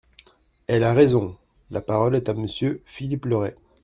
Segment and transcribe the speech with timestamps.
[0.65, 1.37] Elle a raison!
[1.69, 3.55] La parole est à Monsieur Philippe Le Ray.